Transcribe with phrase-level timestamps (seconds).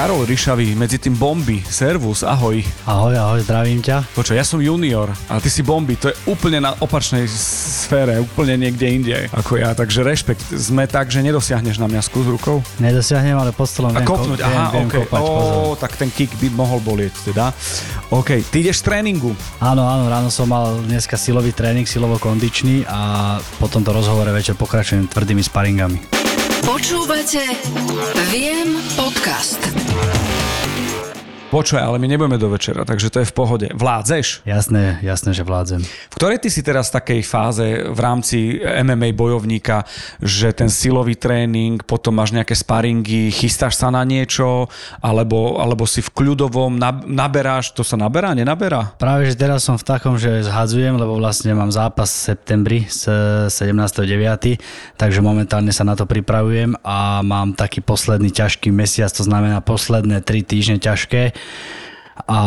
[0.00, 2.56] Karol Ryšavý, medzi tým bomby, servus, ahoj.
[2.88, 4.08] Ahoj, ahoj, zdravím ťa.
[4.16, 8.56] Počo, ja som junior a ty si bomby, to je úplne na opačnej sfére, úplne
[8.56, 10.56] niekde inde ako ja, takže rešpekt.
[10.56, 12.64] Sme tak, že nedosiahneš na mňa skús rukou?
[12.80, 14.94] Nedosiahnem, ale pod stolom A viem, kopnúť, viem, aha, viem ok.
[15.04, 15.52] kopať, pozor.
[15.52, 17.52] Ó, tak ten kick by mohol bolieť teda.
[18.08, 19.36] OK, ty ideš z tréningu.
[19.60, 25.12] Áno, áno, ráno som mal dneska silový tréning, silovo-kondičný a po tomto rozhovore večer pokračujem
[25.12, 26.19] tvrdými sparingami.
[26.64, 27.40] Počúvate
[28.32, 30.19] Viem podcast.
[31.50, 33.66] Počuj, ale my nebudeme do večera, takže to je v pohode.
[33.74, 34.46] Vládzeš?
[34.46, 35.82] Jasné, jasné, že vládzem.
[35.82, 39.82] V ktorej ty si teraz v takej fáze v rámci MMA bojovníka,
[40.22, 44.70] že ten silový tréning, potom máš nejaké sparingy, chystáš sa na niečo,
[45.02, 48.94] alebo, alebo si v kľudovom, nab- naberáš, to sa naberá, nenaberá?
[48.94, 53.10] Práve, že teraz som v takom, že zhadzujem, lebo vlastne mám zápas v septembri z
[53.50, 54.54] 17.9.,
[54.94, 60.22] takže momentálne sa na to pripravujem a mám taký posledný ťažký mesiac, to znamená posledné
[60.22, 61.39] 3 týždne ťažké
[62.28, 62.40] a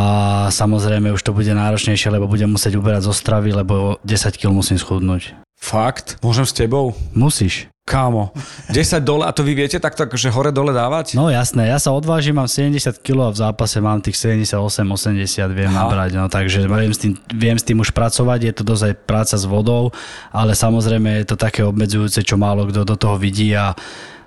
[0.53, 4.77] samozrejme už to bude náročnejšie, lebo budem musieť uberať zo stravy, lebo 10 kg musím
[4.77, 5.33] schudnúť.
[5.57, 6.19] Fakt?
[6.19, 6.91] Môžem s tebou?
[7.15, 7.71] Musíš.
[7.83, 8.31] Kámo,
[8.71, 11.19] 10 dole, a to vy viete takto, že hore dole dávať?
[11.19, 15.19] No jasné, ja sa odvážim, mám 70 kg a v zápase mám tých 78-80,
[15.51, 15.83] viem Aha.
[15.83, 18.93] nabrať, no takže viem s, tým, viem s tým už pracovať, je to dosť aj
[19.03, 19.91] práca s vodou,
[20.31, 23.75] ale samozrejme je to také obmedzujúce, čo málo kto do toho vidí a,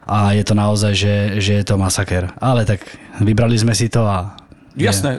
[0.05, 2.29] a je to naozaj, že, že je to masaker.
[2.37, 2.85] Ale tak
[3.25, 4.37] vybrali sme si to a
[4.77, 5.17] Jasné,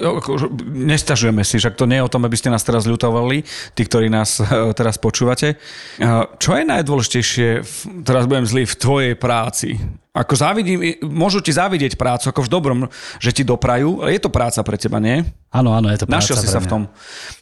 [0.70, 3.42] nestažujeme si, však to nie je o tom, aby ste nás teraz ľutovali,
[3.74, 4.46] tí, ktorí nás eh,
[4.78, 5.58] teraz počúvate.
[5.58, 7.50] Eh, Čo je najdôležitejšie,
[8.06, 9.82] teraz budem zlý, v tvojej práci?
[10.18, 12.80] Ako závidím, môžu ti závidieť prácu, ako v dobrom,
[13.22, 15.22] že ti doprajú, je to práca pre teba, nie?
[15.54, 16.82] Áno, áno, je to práca Našiel si sa v tom.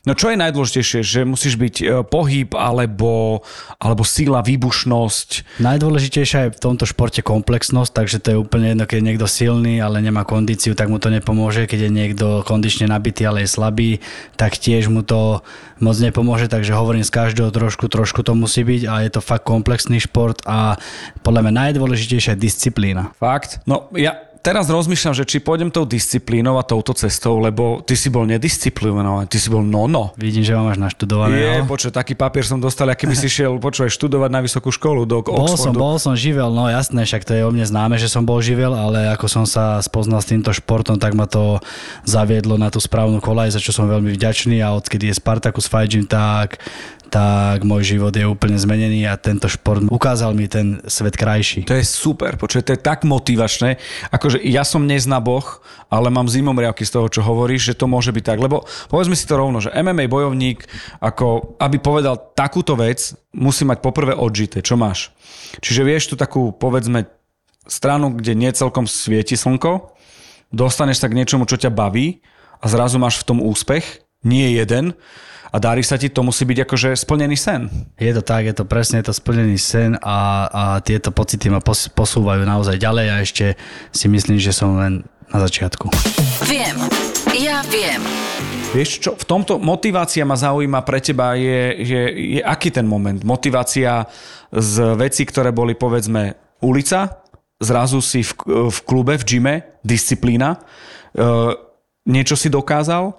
[0.03, 3.41] No čo je najdôležitejšie, že musíš byť eh, pohyb alebo,
[3.79, 8.97] alebo síla, výbušnosť, Najdôležitejšia je v tomto športe komplexnosť, takže to je úplne jedno, keď
[8.99, 11.63] je niekto silný, ale nemá kondíciu, tak mu to nepomôže.
[11.63, 14.03] Keď je niekto kondične nabitý, ale je slabý,
[14.35, 15.39] tak tiež mu to
[15.79, 16.51] moc nepomôže.
[16.51, 20.43] Takže hovorím, z každého trošku, trošku to musí byť a je to fakt komplexný šport
[20.43, 20.75] a
[21.23, 22.64] podľa mňa najdôležitejšia je disciplína.
[23.19, 23.59] Fakt?
[23.67, 28.13] No ja teraz rozmýšľam, že či pôjdem tou disciplínou a touto cestou, lebo ty si
[28.13, 30.13] bol nedisciplinovaný, ty si bol nono.
[30.13, 31.33] Vidím, že ho máš naštudované.
[31.33, 31.65] Je, no.
[31.65, 35.25] počuj, taký papier som dostal, aký by si šiel, počuj, študovať na vysokú školu do
[35.25, 35.81] Bol som, Oxfordu.
[35.81, 38.77] bol som živel, no jasné, však to je o mne známe, že som bol živel,
[38.77, 41.57] ale ako som sa spoznal s týmto športom, tak ma to
[42.05, 45.89] zaviedlo na tú správnu kolaj, za čo som veľmi vďačný a odkedy je Spartacus Fight
[45.89, 46.61] Gym, tak,
[47.15, 51.63] tak môj život je úplne zmenený a tento šport ukázal mi ten svet krajší.
[51.63, 53.79] To je super, počuj, to je tak motivačné.
[54.11, 58.11] Akože ja som nezna boh, ale mám zimomriavky z toho, čo hovoríš, že to môže
[58.11, 58.43] byť tak.
[58.43, 60.67] Lebo povedzme si to rovno, že MMA bojovník,
[60.99, 64.59] ako aby povedal takúto vec, musí mať poprvé odžité.
[64.59, 65.15] Čo máš?
[65.63, 67.07] Čiže vieš tu takú, povedzme,
[67.63, 69.95] stranu, kde nie celkom svieti slnko,
[70.51, 72.19] dostaneš sa k niečomu, čo ťa baví
[72.59, 74.97] a zrazu máš v tom úspech, nie jeden,
[75.55, 77.71] a darí sa ti, to musí byť akože splnený sen.
[77.95, 81.63] Je to tak, je to presne je to splnený sen a, a tieto pocity ma
[81.63, 83.45] pos, posúvajú naozaj ďalej a ešte
[83.95, 85.87] si myslím, že som len na začiatku.
[86.43, 86.75] Viem.
[87.39, 88.03] Ja viem.
[88.75, 92.01] Vieš čo, v tomto motivácia ma zaujíma pre teba je, je,
[92.35, 93.23] je aký ten moment?
[93.23, 94.11] Motivácia
[94.51, 97.23] z vecí, ktoré boli povedzme ulica,
[97.63, 98.31] zrazu si v,
[98.67, 99.55] v klube, v gyme,
[99.87, 100.59] disciplína,
[101.15, 101.25] e,
[102.11, 103.15] niečo si dokázal,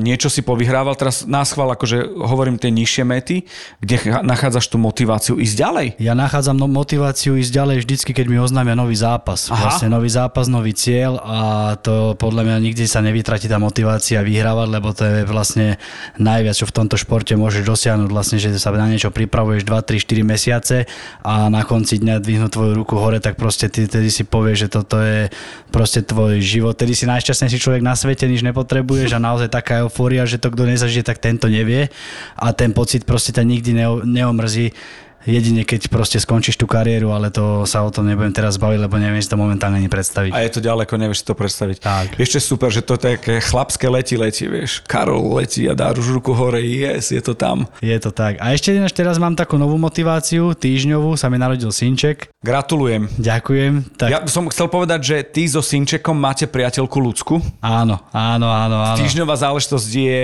[0.00, 3.44] niečo si povyhrával, teraz nás chval, akože hovorím tie nižšie mety,
[3.84, 5.86] kde ch- nachádzaš tú motiváciu ísť ďalej.
[6.00, 9.52] Ja nachádzam no- motiváciu ísť ďalej vždycky, keď mi oznámia nový zápas.
[9.52, 9.68] Aha.
[9.68, 11.38] Vlastne nový zápas, nový cieľ a
[11.76, 15.76] to podľa mňa nikdy sa nevytratí tá motivácia vyhrávať, lebo to je vlastne
[16.16, 20.08] najviac, čo v tomto športe môžeš dosiahnuť, vlastne, že sa na niečo pripravuješ 2, 3,
[20.08, 20.76] 4 mesiace
[21.20, 24.68] a na konci dňa dvihnú tvoju ruku hore, tak proste ty tedy si povieš, že
[24.72, 25.28] toto je
[25.68, 26.72] proste tvoj život.
[26.72, 30.64] Tedy si najšťastnejší človek na svete, nič nepotrebuješ a naozaj taká eufória, že to kto
[30.64, 31.90] nezažije, tak tento nevie
[32.38, 34.72] a ten pocit proste ťa nikdy neo- neomrzí.
[35.28, 38.96] Jedine keď proste skončíš tú kariéru, ale to sa o tom nebudem teraz baviť, lebo
[38.96, 40.32] neviem si to momentálne ani predstaviť.
[40.32, 41.76] A je to ďaleko, nevieš si to predstaviť.
[41.84, 42.06] Tak.
[42.16, 44.80] Ešte super, že to je také chlapské leti, leti, vieš.
[44.88, 47.68] Karol letí a dá ruku hore, yes, je to tam.
[47.84, 48.40] Je to tak.
[48.40, 52.32] A ešte ináč teraz mám takú novú motiváciu, týždňovú, sa mi narodil synček.
[52.40, 53.12] Gratulujem.
[53.20, 54.00] Ďakujem.
[54.00, 57.36] Tak Ja som chcel povedať, že ty so Synčekom máte priateľku ľudskú.
[57.60, 58.96] áno, áno, áno, áno.
[58.96, 60.22] Týždňová záležitosť je,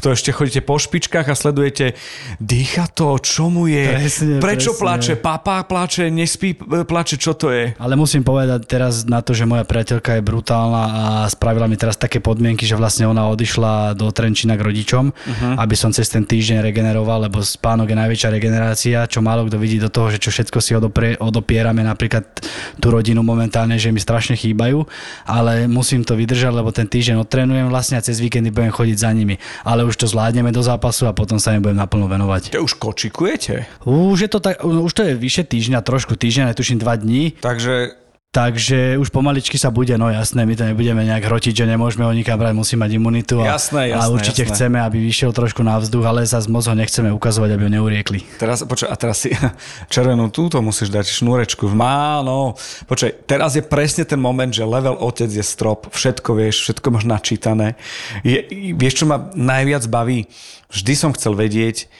[0.00, 1.92] to ešte chodíte po špičkách a sledujete,
[2.40, 4.82] dýcha to, čo mu je, Presne Prečo presne.
[4.84, 5.12] plače?
[5.18, 7.74] Papa plače, nespí, e, plače, čo to je?
[7.80, 11.98] Ale musím povedať teraz na to, že moja priateľka je brutálna a spravila mi teraz
[11.98, 15.54] také podmienky, že vlastne ona odišla do Trenčína k rodičom, uh-huh.
[15.58, 19.80] aby som cez ten týždeň regeneroval, lebo spánok je najväčšia regenerácia, čo málo kto vidí
[19.80, 22.28] do toho, že čo všetko si odoprie, odopierame, napríklad
[22.76, 24.84] tú rodinu momentálne, že mi strašne chýbajú,
[25.24, 29.10] ale musím to vydržať, lebo ten týždeň odtrénujem vlastne a cez víkendy budem chodiť za
[29.16, 29.40] nimi.
[29.64, 32.52] Ale už to zvládneme do zápasu a potom sa im budem naplno venovať.
[32.52, 33.64] Te už kočikujete?
[33.88, 38.00] Už je to tak, už to je vyše týždňa, trošku týždňa, netuším dva dní, Takže
[38.30, 42.14] takže už pomaličky sa bude, no jasné, my to nebudeme nejak hrotiť, že nemôžeme ho
[42.14, 44.54] nikam brať, musí mať imunitu a, Jasné, a jasné, určite jasné.
[44.54, 48.22] chceme, aby vyšiel trošku na vzduch, ale zase moc ho nechceme ukazovať, aby ho neuriekli.
[48.38, 49.34] Teraz, počkaj, a teraz si
[49.94, 51.66] červenú túto musíš dať šnúrečku.
[51.74, 52.54] Má, no.
[52.86, 57.10] Počkaj, teraz je presne ten moment, že level otec je strop, všetko vieš, všetko máš
[57.10, 57.74] načítané.
[58.22, 58.46] Je,
[58.78, 60.30] vieš, čo ma najviac baví?
[60.70, 61.90] Vždy som chcel vedieť,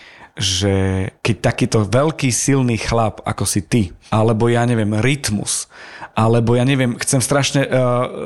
[0.40, 0.74] že
[1.20, 5.68] keď takýto veľký silný chlap, ako si ty, alebo ja neviem, rytmus,
[6.16, 7.70] alebo ja neviem, chcem strašne uh,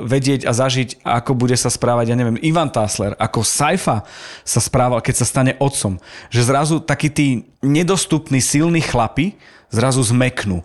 [0.07, 4.07] vedieť a zažiť, ako bude sa správať, ja neviem, Ivan Tasler, ako Saifa
[4.47, 5.99] sa správal, keď sa stane otcom.
[6.31, 9.35] Že zrazu takí tí nedostupní silní chlapi
[9.75, 10.63] zrazu zmeknú.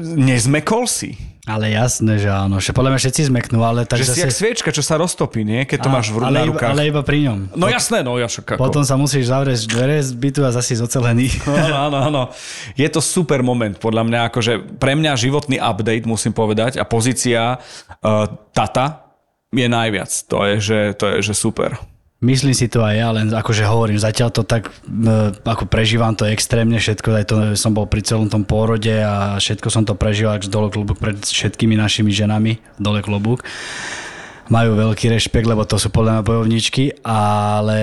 [0.00, 1.20] Nezmekol si?
[1.48, 4.68] Ale jasné, že áno, že podľa mňa všetci zmeknú, ale tak Že si jak sviečka,
[4.68, 5.64] čo sa roztopí, nie?
[5.64, 6.70] Keď to máš v, ale, iba, rukách.
[6.76, 7.38] ale iba pri ňom.
[7.56, 8.60] No jasné, no ja však ako.
[8.60, 11.32] Potom sa musíš zavrieť dvere z bytu a zase zocelený.
[11.48, 12.22] Áno, áno, áno.
[12.76, 17.56] Je to super moment, podľa mňa, akože pre mňa životný update, musím povedať, a pozícia
[17.56, 19.08] uh, tata
[19.48, 20.10] je najviac.
[20.28, 21.80] To je, že, to je, že super.
[22.18, 26.26] Myslím si to aj ja, len akože hovorím, zatiaľ to tak, e, ako prežívam to
[26.26, 30.34] extrémne všetko, aj to som bol pri celom tom pôrode a všetko som to prežíval,
[30.34, 33.46] až dole klobúk pred všetkými našimi ženami, dole klobúk.
[34.50, 37.78] Majú veľký rešpekt, lebo to sú podľa mňa bojovničky, ale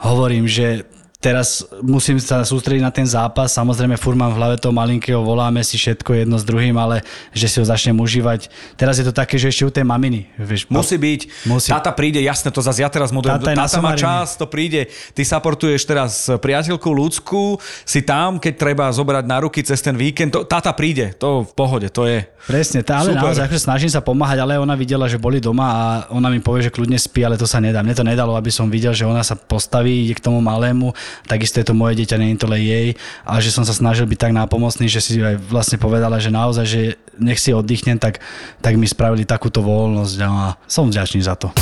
[0.00, 0.88] hovorím, že
[1.24, 3.56] teraz musím sa sústrediť na ten zápas.
[3.56, 7.00] Samozrejme, furt mám v hlave toho malinkého, voláme si všetko jedno s druhým, ale
[7.32, 8.52] že si ho začnem užívať.
[8.76, 10.28] Teraz je to také, že ešte u tej maminy.
[10.36, 11.48] Vieš, Musí byť.
[11.48, 11.72] Musí.
[11.72, 13.40] Tata príde, jasné, to zase ja teraz modujem.
[13.40, 14.92] Tata Tata má čas, to príde.
[15.16, 17.56] Ty supportuješ teraz priateľku ľudskú,
[17.88, 20.36] si tam, keď treba zobrať na ruky cez ten víkend.
[20.36, 22.28] To, tata príde, to v pohode, to je.
[22.44, 23.24] Presne, tá, ale Super.
[23.24, 25.82] naozaj akože snažím sa pomáhať, ale ona videla, že boli doma a
[26.12, 27.80] ona mi povie, že kľudne spí, ale to sa nedá.
[27.80, 30.92] Mne to nedalo, aby som videl, že ona sa postaví, ide k tomu malému,
[31.24, 32.88] takisto je to moje dieťa, nie je to len jej
[33.22, 36.66] a že som sa snažil byť tak nápomocný, že si aj vlastne povedala, že naozaj,
[36.66, 36.80] že
[37.20, 38.18] nech si oddychnem, tak,
[38.58, 41.52] tak mi spravili takúto voľnosť a som vďačný za to.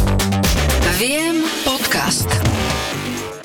[0.97, 2.62] Viem podcast.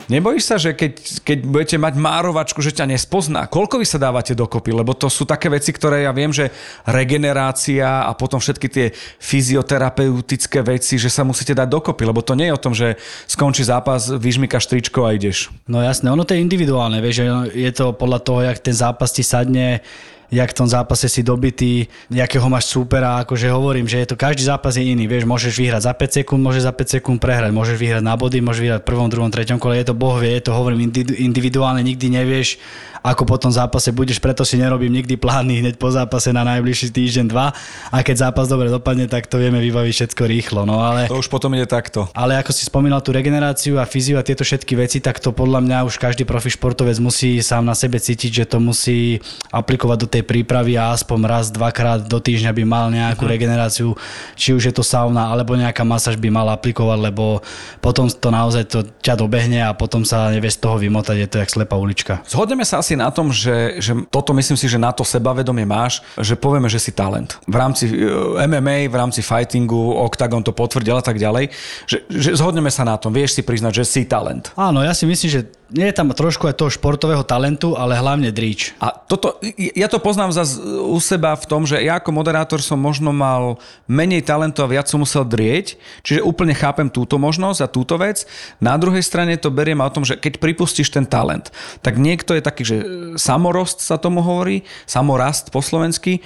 [0.07, 0.93] Nebojíš sa, že keď,
[1.27, 3.43] keď budete mať márovačku, že ťa nespozná?
[3.43, 4.71] Koľko vy sa dávate dokopy?
[4.71, 6.47] Lebo to sú také veci, ktoré ja viem, že
[6.87, 8.85] regenerácia a potom všetky tie
[9.19, 12.07] fyzioterapeutické veci, že sa musíte dať dokopy.
[12.07, 12.95] Lebo to nie je o tom, že
[13.27, 15.51] skončí zápas, vyžmykaš tričko a ideš.
[15.67, 19.27] No jasné, ono to je individuálne, vieš, je to podľa toho, jak ten zápas ti
[19.27, 19.83] sadne,
[20.27, 24.43] jak v tom zápase si dobitý, jakého máš supera, akože hovorím, že je to každý
[24.43, 27.77] zápas je iný, vieš, môžeš vyhrať za 5 sekúnd, môžeš za 5 sekúnd prehrať, môžeš
[27.79, 30.43] vyhrať na body, môžeš vyhrať v prvom, druhom, treťom kole, je to boh vie, je
[30.43, 32.59] to hovorím indi- individuálne, nikdy nevieš,
[33.07, 36.91] ako po tom zápase budeš, preto si nerobím nikdy plány hneď po zápase na najbližší
[36.91, 37.55] týždeň, dva
[37.87, 41.07] a keď zápas dobre dopadne, tak to vieme vybaviť všetko rýchlo, no ale...
[41.07, 42.11] To už potom ide takto.
[42.11, 45.63] Ale ako si spomínal tú regeneráciu a fyziu a tieto všetky veci, tak to podľa
[45.63, 49.23] mňa už každý profi športovec musí sám na sebe cítiť, že to musí
[49.55, 53.31] aplikovať do tej prípravy a aspoň raz, dvakrát do týždňa by mal nejakú Mhm.
[53.31, 53.95] regeneráciu,
[54.35, 57.39] či už je to sauna alebo nejaká masáž by mal aplikovať, lebo
[57.79, 61.37] potom to naozaj to ťa dobehne a potom sa nevie z toho vymotať, je to
[61.39, 62.19] jak slepá ulička.
[62.27, 66.01] Zhodneme sa asi na tom, že, že toto myslím si, že na to sebavedomie máš,
[66.17, 67.37] že povieme, že si talent.
[67.45, 71.53] V rámci eh, MMA, v rámci fightingu, Octagon to potvrdil a tak ďalej,
[71.85, 74.51] že, že zhodneme sa na tom, vieš si priznať, že si talent.
[74.57, 78.31] Áno, ja si myslím, že nie je tam trošku aj toho športového talentu, ale hlavne
[78.31, 78.71] dríč.
[78.79, 82.79] A toto, ja to poznám zase u seba v tom, že ja ako moderátor som
[82.79, 85.75] možno mal menej talentu a viac som musel drieť,
[86.07, 88.23] čiže úplne chápem túto možnosť a túto vec.
[88.63, 91.51] Na druhej strane to beriem o tom, že keď pripustíš ten talent,
[91.83, 92.77] tak niekto je taký, že
[93.19, 96.23] samorost sa tomu hovorí, samorast po slovensky,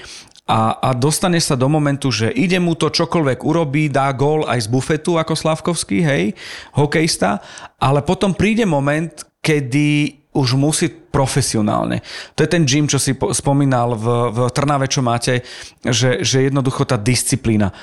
[0.51, 4.65] a, a dostane sa do momentu, že ide mu to čokoľvek urobí, dá gól aj
[4.65, 6.35] z bufetu ako Slavkovský, hej,
[6.75, 7.39] hokejista,
[7.79, 11.99] ale potom príde moment, kedy už musí profesionálne.
[12.39, 15.43] To je ten gym, čo si po- spomínal v, v Trnave, čo máte,
[15.83, 17.75] že, že jednoducho tá disciplína.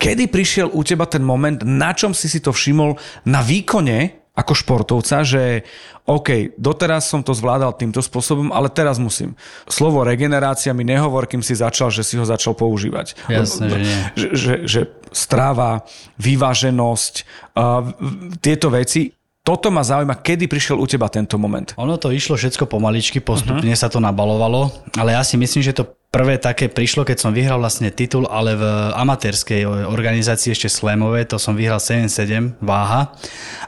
[0.00, 2.96] Kedy prišiel u teba ten moment, na čom si si to všimol
[3.28, 5.68] na výkone ako športovca, že
[6.08, 9.36] OK, doteraz som to zvládal týmto spôsobom, ale teraz musím.
[9.68, 13.12] Slovo regenerácia mi nehovor, kým si začal, že si ho začal používať.
[13.28, 13.98] Jasné, že nie.
[14.16, 14.80] Že, že, že
[15.12, 15.84] stráva,
[16.16, 17.14] vyváženosť,
[17.52, 17.92] uh,
[18.40, 21.72] tieto veci toto ma zaujíma, kedy prišiel u teba tento moment.
[21.80, 23.80] Ono to išlo všetko pomaličky, postupne uh-huh.
[23.80, 24.68] sa to nabalovalo,
[25.00, 28.58] ale ja si myslím, že to prvé také prišlo, keď som vyhral vlastne titul, ale
[28.58, 28.64] v
[28.98, 33.14] amatérskej organizácii ešte slamovej, to som vyhral 7-7 váha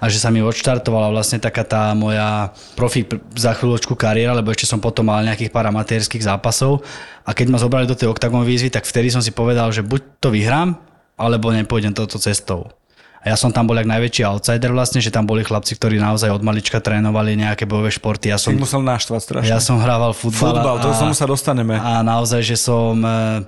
[0.03, 3.07] a že sa mi odštartovala vlastne taká tá moja profi
[3.39, 6.83] za chvíľočku kariéra, lebo ešte som potom mal nejakých pár amatérských zápasov
[7.23, 10.19] a keď ma zobrali do tej oktagon výzvy, tak vtedy som si povedal, že buď
[10.19, 10.75] to vyhrám,
[11.15, 12.75] alebo nepôjdem touto cestou.
[13.23, 16.27] A ja som tam bol jak najväčší outsider vlastne, že tam boli chlapci, ktorí naozaj
[16.35, 18.35] od malička trénovali nejaké bojové športy.
[18.35, 19.47] Ja som, musel naštvať strašne.
[19.47, 20.59] Ja som hrával futbal.
[20.59, 21.79] Futbal, to som sa dostaneme.
[21.79, 23.47] A naozaj, že som e,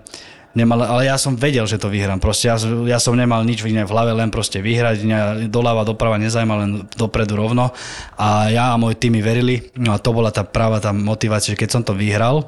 [0.54, 2.22] nemal, ale ja som vedel, že to vyhrám.
[2.22, 5.18] Proste ja, ja som nemal nič v hlave, len proste vyhrať, ne,
[5.50, 7.74] doľava, doprava nezajíma, len dopredu rovno.
[8.14, 9.74] A ja a môj tým mi verili.
[9.74, 12.46] No a to bola tá práva tá motivácia, že keď som to vyhral,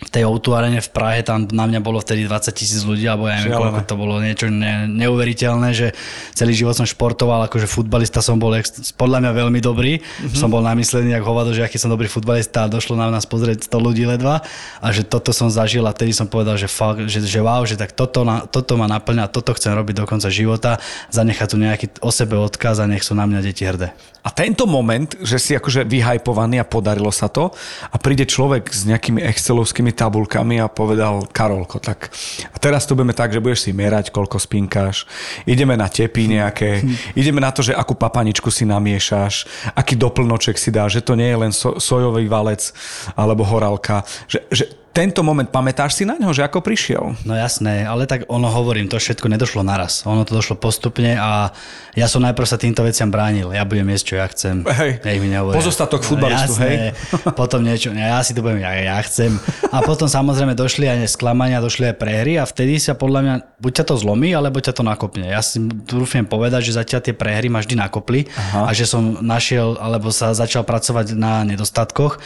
[0.00, 3.44] v tej o v Prahe, tam na mňa bolo vtedy 20 tisíc ľudí, alebo ja
[3.44, 5.92] neviem, koľko to bolo niečo ne, neuveriteľné, že
[6.32, 8.56] celý život som športoval, akože futbalista som bol
[8.96, 10.32] podľa mňa veľmi dobrý, mm-hmm.
[10.32, 13.68] som bol namyslený, ako hovado, že aký som dobrý futbalista a došlo na nás pozrieť
[13.68, 14.40] 100 ľudí ledva
[14.80, 17.76] a že toto som zažil a vtedy som povedal, že, fakt, že, že wow, že
[17.76, 20.80] tak toto, na, toto ma naplňa, toto chcem robiť do konca života,
[21.12, 23.92] zanechať tu nejaký o sebe odkaz a nech sú na mňa deti hrdé.
[24.20, 27.56] A tento moment, že si akože vyhajpovaný a podarilo sa to
[27.88, 32.08] a príde človek s nejakými excelovskými tabulkami a povedal Karolko, tak
[32.50, 35.04] a teraz to budeme tak, že budeš si merať, koľko spinkáš,
[35.44, 36.82] ideme na tepy nejaké,
[37.20, 41.28] ideme na to, že akú papaničku si namiešaš, aký doplnoček si dáš, že to nie
[41.28, 42.72] je len so, sojový valec
[43.14, 47.14] alebo horálka, že, že tento moment, pamätáš si na ňo, že ako prišiel?
[47.22, 50.02] No jasné, ale tak ono hovorím, to všetko nedošlo naraz.
[50.02, 51.54] Ono to došlo postupne a
[51.94, 53.54] ja som najprv sa týmto veciam bránil.
[53.54, 54.66] Ja budem jesť, čo ja chcem.
[54.66, 56.90] Hej, Nech mi pozostatok futbalistu, no, jasné, hej.
[57.40, 59.38] Potom niečo, ja si to budem, ja, ja chcem.
[59.70, 63.72] A potom samozrejme došli aj sklamania, došli aj prehry a vtedy sa podľa mňa, buď
[63.80, 65.30] ťa to zlomí, alebo ťa to nakopne.
[65.30, 68.66] Ja si trúfim povedať, že zatiaľ tie prehry ma vždy nakopli Aha.
[68.66, 72.18] a že som našiel, alebo sa začal pracovať na nedostatkoch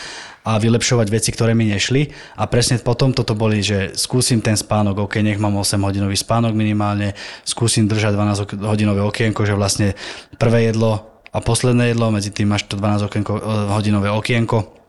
[0.45, 2.13] a vylepšovať veci, ktoré mi nešli.
[2.37, 6.53] A presne potom toto boli, že skúsim ten spánok, ok, nech mám 8 hodinový spánok
[6.53, 7.17] minimálne,
[7.49, 9.97] skúsim držať 12 hodinové okienko, že vlastne
[10.37, 14.84] prvé jedlo a posledné jedlo, medzi tým máš to 12 okienko, eh, hodinové okienko,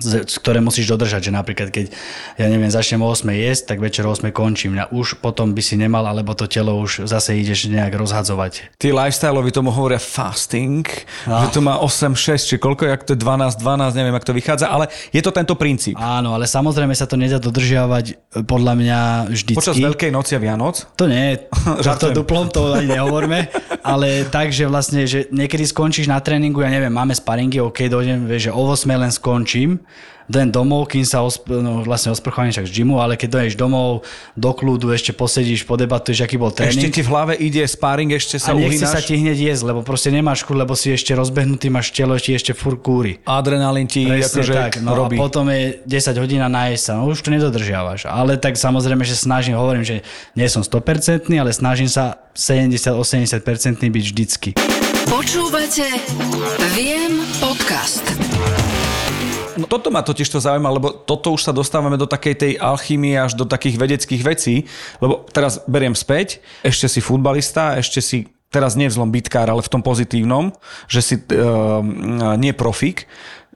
[0.00, 1.92] ktoré musíš dodržať, že napríklad keď,
[2.40, 4.80] ja neviem, začnem o 8 jesť, tak večer o 8 končím.
[4.80, 8.72] A už potom by si nemal, alebo to telo už zase ideš nejak rozhadzovať.
[8.80, 10.88] Tí lifestyleovi tomu hovoria fasting,
[11.28, 11.44] no.
[11.44, 14.34] že to má 8, 6, či koľko, jak to je 12, 12, neviem, ako to
[14.34, 16.00] vychádza, ale je to tento princíp.
[16.00, 19.60] Áno, ale samozrejme sa to nedá dodržiavať e, podľa mňa vždycky.
[19.60, 20.88] Počas Veľkej noci a Vianoc?
[20.96, 21.36] To nie,
[21.84, 23.52] že to duplom, to ani nehovorme,
[23.84, 28.24] ale tak, že vlastne, že niekedy skončíš na tréningu, ja neviem, máme sparingy, ok, dojdem,
[28.24, 29.81] vieš, že o 8 len skončím,
[30.32, 34.06] den domov, kým sa osp- no, vlastne osprchovaný však z gymu, ale keď doješ domov
[34.38, 36.78] do kľudu, ešte posedíš, podebatuješ, aký bol tréning.
[36.78, 39.84] Ešte ti v hlave ide sparring, ešte sa a nechce sa ti hneď jesť, lebo
[39.84, 43.20] proste nemáš chuť, lebo si ešte rozbehnutý, máš telo, ešte ešte fur kúri.
[43.28, 45.18] Adrenalín ti akože tak, no robí.
[45.18, 48.08] A potom je 10 hodín a nájsť sa, no už to nedodržiavaš.
[48.08, 50.00] Ale tak samozrejme, že snažím, hovorím, že
[50.38, 53.44] nie som 100%, ale snažím sa 70-80%
[53.84, 54.50] byť vždycky.
[55.12, 55.84] Počúvate
[56.72, 58.06] Viem podcast.
[59.56, 63.16] No, toto ma totiž to zaujíma, lebo toto už sa dostávame do takej tej alchymie
[63.16, 64.54] až do takých vedeckých vecí,
[64.98, 68.18] lebo teraz beriem späť, ešte si futbalista, ešte si
[68.52, 70.52] teraz nie v zlom bitkár, ale v tom pozitívnom,
[70.84, 71.80] že si uh,
[72.36, 73.08] nie profík,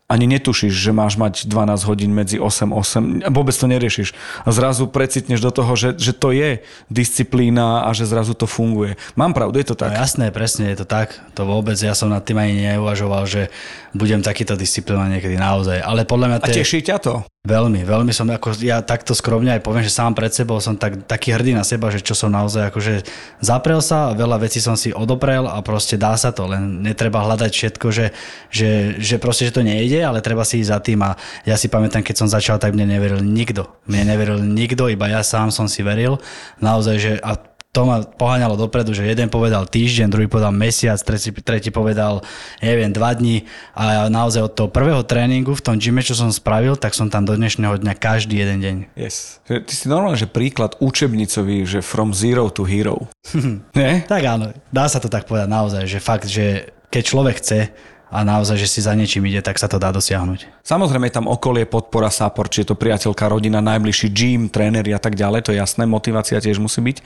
[0.06, 4.14] ani netušíš, že máš mať 12 hodín medzi 8-8, vôbec to neriešiš.
[4.46, 8.94] A zrazu precitneš do toho, že, že to je disciplína a že zrazu to funguje.
[9.18, 9.90] Mám pravdu, je to tak?
[9.90, 11.18] No jasné, presne, je to tak.
[11.34, 13.50] To vôbec, ja som nad tým ani neuvažoval, že
[13.98, 15.82] budem takýto disciplinovaný niekedy naozaj.
[15.82, 16.38] Ale podľa mňa...
[16.46, 16.54] Tie...
[16.54, 17.14] A teší ťa to?
[17.46, 21.06] Veľmi, veľmi som, ako ja takto skromne aj poviem, že sám pred sebou som tak,
[21.06, 23.06] taký hrdý na seba, že čo som naozaj akože
[23.38, 27.50] zaprel sa, veľa vecí som si odoprel a proste dá sa to, len netreba hľadať
[27.54, 28.10] všetko, že,
[28.50, 31.14] že, že proste, že to nejde, ale treba si ísť za tým a
[31.46, 33.70] ja si pamätám, keď som začal, tak mne neveril nikto.
[33.86, 36.18] Mne neveril nikto, iba ja sám som si veril.
[36.58, 37.38] Naozaj, že a
[37.76, 42.25] to ma poháňalo dopredu, že jeden povedal týždeň, druhý povedal mesiac, tretí, tretí povedal,
[42.64, 43.45] neviem, dva dní
[43.76, 47.28] a naozaj od toho prvého tréningu v tom gyme, čo som spravil, tak som tam
[47.28, 48.76] do dnešného dňa každý jeden deň.
[48.97, 49.45] Yes.
[49.45, 53.12] Ty si normálne, že príklad učebnicový, že from zero to hero.
[53.76, 54.09] Nie?
[54.09, 57.76] Tak áno, dá sa to tak povedať naozaj, že fakt, že keď človek chce,
[58.16, 60.64] a naozaj, že si za niečím ide, tak sa to dá dosiahnuť.
[60.64, 65.00] Samozrejme je tam okolie, podpora, support, či je to priateľka, rodina, najbližší gym, tréneri a
[65.00, 67.04] tak ďalej, to je jasné, motivácia tiež musí byť.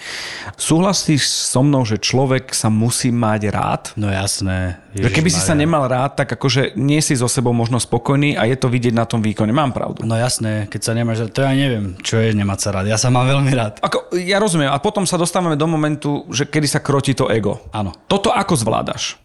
[0.54, 3.82] Súhlasíš so mnou, že človek sa musí mať rád?
[3.98, 4.78] No jasné.
[4.94, 8.38] Ježiš, že keby si sa nemal rád, tak akože nie si so sebou možno spokojný
[8.38, 9.50] a je to vidieť na tom výkone.
[9.50, 10.06] Mám pravdu.
[10.06, 12.86] No jasné, keď sa nemáš rád, to ja neviem, čo je nemať sa rád.
[12.86, 13.82] Ja sa mám veľmi rád.
[13.82, 14.70] Ako, ja rozumiem.
[14.70, 17.62] A potom sa dostávame do momentu, že kedy sa krotí to ego.
[17.74, 17.94] Áno.
[18.10, 19.18] Toto ako zvládaš?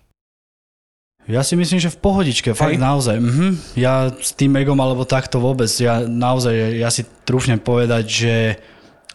[1.26, 3.18] Ja si myslím, že v pohodičke, fakt naozaj.
[3.18, 3.48] Mhm.
[3.74, 8.34] Ja s tým egom alebo takto vôbec, ja naozaj, ja si trúfnem povedať, že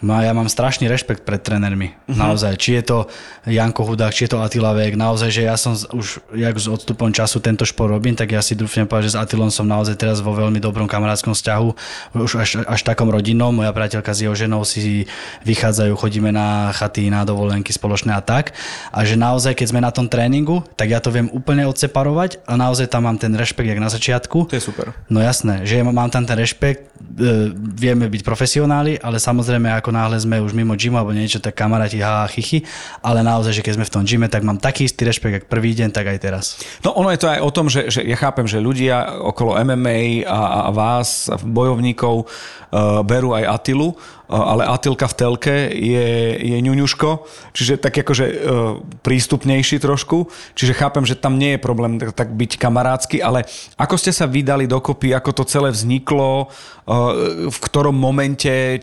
[0.00, 1.92] No ja mám strašný rešpekt pred trénermi.
[1.92, 2.16] Uh-huh.
[2.16, 2.57] Naozaj.
[2.57, 2.99] Či je to
[3.45, 4.97] Janko Hudák, či je to Atila Vek.
[4.97, 8.57] Naozaj, že ja som už, jak s odstupom času tento šport robím, tak ja si
[8.57, 11.69] dúfam povedať, že s Atilom som naozaj teraz vo veľmi dobrom kamarátskom vzťahu.
[12.16, 13.52] Už až, až takom rodinnom.
[13.52, 15.04] Moja priateľka s jeho ženou si
[15.45, 18.57] vychádzajú, chodíme na chaty, na dovolenky spoločné a tak.
[18.88, 22.57] A že naozaj, keď sme na tom tréningu, tak ja to viem úplne odseparovať a
[22.57, 24.49] naozaj tam mám ten rešpekt, jak na začiatku.
[24.49, 24.97] To je super.
[25.12, 26.88] No jasné, že mám tam ten rešpekt,
[27.21, 31.43] e, vieme byť profesionáli, ale samozrejme ako ako náhle sme už mimo gymu alebo niečo,
[31.43, 32.63] tak kamaráti ha, chichy,
[33.03, 35.75] ale naozaj, že keď sme v tom gyme, tak mám taký istý rešpekt, ako prvý
[35.75, 36.63] deň, tak aj teraz.
[36.87, 40.31] No ono je to aj o tom, že, že ja chápem, že ľudia okolo MMA
[40.31, 42.31] a, a vás, bojovníkov,
[42.71, 43.99] uh, berú aj Atilu, uh,
[44.31, 47.11] ale Atilka v telke je, je ňuňuško,
[47.51, 52.31] čiže tak akože uh, prístupnejší trošku, čiže chápem, že tam nie je problém tak, tak
[52.31, 53.43] byť kamarádsky, ale
[53.75, 58.79] ako ste sa vydali dokopy, ako to celé vzniklo, uh, v ktorom momente,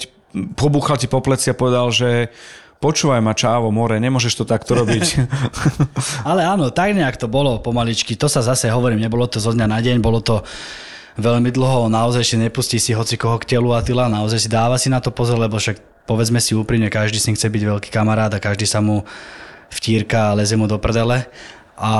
[0.55, 2.33] pobúchal ti po pleci a povedal, že
[2.77, 5.05] počúvaj ma čávo, more, nemôžeš to takto robiť.
[6.29, 8.13] Ale áno, tak nejak to bolo pomaličky.
[8.17, 10.45] To sa zase hovorím, nebolo to zo dňa na deň, bolo to
[11.17, 14.93] veľmi dlho, naozaj si nepustí si hoci koho k telu Atila, naozaj si dáva si
[14.93, 18.39] na to pozor, lebo však povedzme si úprimne, každý si chce byť veľký kamarát a
[18.39, 19.01] každý sa mu
[19.73, 21.25] vtírka a leze mu do prdele.
[21.77, 21.93] A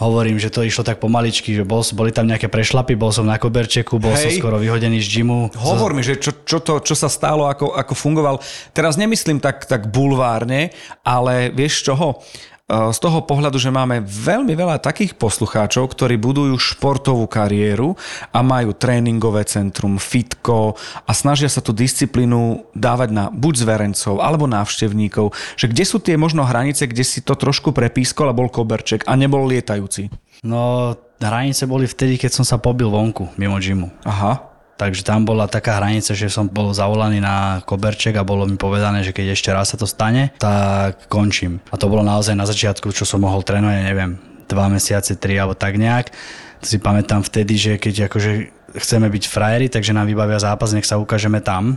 [0.00, 3.36] hovorím, že to išlo tak pomaličky, že bol, boli tam nejaké prešlapy, bol som na
[3.36, 4.22] koberčeku, bol Hej.
[4.24, 5.52] som skoro vyhodený z gymu.
[5.60, 8.40] Hovor mi, že čo, čo, to, čo sa stalo, ako, ako fungoval.
[8.72, 10.72] Teraz nemyslím tak, tak bulvárne,
[11.04, 12.24] ale vieš čoho?
[12.70, 17.98] Z toho pohľadu, že máme veľmi veľa takých poslucháčov, ktorí budujú športovú kariéru
[18.30, 24.46] a majú tréningové centrum, fitko a snažia sa tú disciplínu dávať na buď zverencov alebo
[24.46, 29.02] návštevníkov, že kde sú tie možno hranice, kde si to trošku prepískol a bol koberček
[29.10, 30.12] a nebol lietajúci?
[30.46, 33.90] No, hranice boli vtedy, keď som sa pobil vonku, mimo gymu.
[34.06, 34.49] Aha.
[34.80, 39.04] Takže tam bola taká hranica, že som bol zavolaný na koberček a bolo mi povedané,
[39.04, 41.60] že keď ešte raz sa to stane, tak končím.
[41.68, 44.16] A to bolo naozaj na začiatku, čo som mohol trénovať, neviem,
[44.48, 46.16] dva mesiace, tri alebo tak nejak.
[46.64, 48.32] Si pamätám vtedy, že keď akože
[48.80, 51.76] chceme byť frajeri, takže nám vybavia zápas, nech sa ukážeme tam.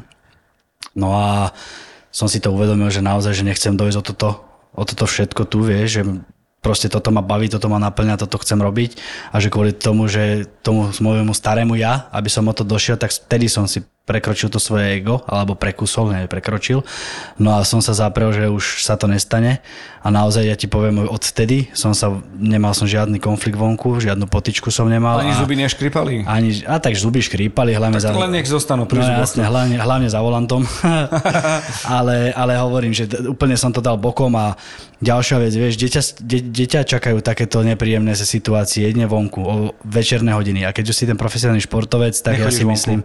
[0.95, 1.51] No a
[2.07, 4.29] som si to uvedomil, že naozaj, že nechcem dojsť o toto,
[4.79, 6.01] o toto všetko tu, vieš, že
[6.63, 8.95] proste toto ma baví, toto ma naplňa, toto chcem robiť
[9.35, 13.11] a že kvôli tomu, že tomu môjmu starému ja, aby som o to došiel, tak
[13.11, 16.83] vtedy som si prekročil to svoje ego, alebo prekusol, ne, prekročil.
[17.39, 19.63] No a som sa zaprel, že už sa to nestane
[20.03, 24.67] a naozaj ja ti poviem, odtedy som sa, nemal som žiadny konflikt vonku, žiadnu potičku
[24.75, 25.23] som nemal.
[25.23, 26.27] Ani a, zuby neškripali?
[26.27, 28.19] Ani, a tak zuby škrípali, hlavne tak za...
[28.19, 30.67] len nech zostanú pri no, jasne, hlavne, hlavne za volantom.
[31.97, 34.59] ale, ale hovorím, že úplne som to dal bokom a
[34.99, 39.53] ďalšia vec, vieš, deťa, de, deťa čakajú takéto nepríjemné situácie jedne vonku o
[39.87, 42.75] večerné hodiny a keď si ten profesionálny športovec, tak Nechodíš ja si vonku.
[42.75, 42.99] myslím,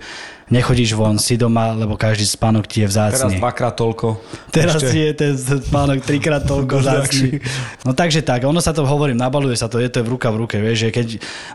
[0.49, 3.37] nechodíš von, si doma, lebo každý spánok ti je vzácný.
[3.37, 4.07] Teraz dvakrát toľko.
[4.53, 4.95] Teraz Ešte.
[4.95, 7.43] je ten spánok trikrát toľko vzácný.
[7.83, 10.47] No takže tak, ono sa to hovorím, nabaluje sa to, je to v ruka v
[10.47, 11.07] ruke, vieš, že keď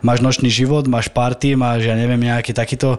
[0.01, 2.97] máš nočný život, máš party, máš, ja neviem, nejaký takýto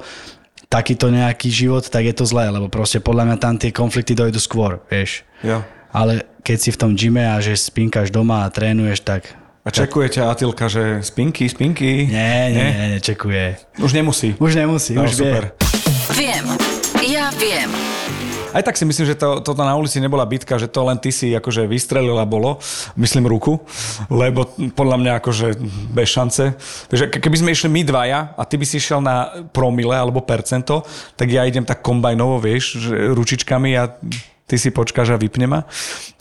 [0.71, 4.43] takýto nejaký život, tak je to zlé, lebo proste podľa mňa tam tie konflikty dojdu
[4.43, 5.23] skôr, vieš.
[5.39, 5.63] Jo.
[5.95, 10.21] Ale keď si v tom gyme a že spinkáš doma a trénuješ, tak a čekuje
[10.21, 12.05] ťa Atilka, že spinky, spinky?
[12.05, 13.57] Nie, nie, nie, nečekuje.
[13.81, 14.37] Už nemusí.
[14.37, 15.57] Už nemusí, no, už super.
[15.57, 15.94] Vie.
[16.15, 16.47] Viem,
[17.11, 17.67] ja viem.
[18.55, 21.11] Aj tak si myslím, že to, toto na ulici nebola bitka, že to len ty
[21.11, 22.63] si akože vystrelila bolo,
[22.95, 23.59] myslím ruku,
[24.07, 24.47] lebo
[24.79, 25.59] podľa mňa akože
[25.91, 26.55] bez šance.
[26.87, 30.87] Takže keby sme išli my dvaja a ty by si išiel na promile alebo percento,
[31.19, 33.91] tak ja idem tak kombajnovo, vieš, že ručičkami a
[34.47, 35.61] ty si počkáš a vypne ma.